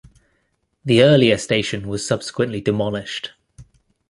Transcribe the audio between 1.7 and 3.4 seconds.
was subsequently demolished.